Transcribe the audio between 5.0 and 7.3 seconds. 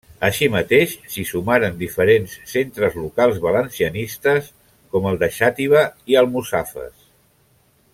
el de Xàtiva i Almussafes.